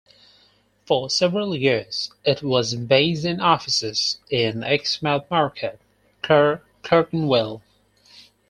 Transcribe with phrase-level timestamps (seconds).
[0.83, 5.79] For several years it was based in offices in Exmouth Market,
[6.23, 7.61] Clerkenwell.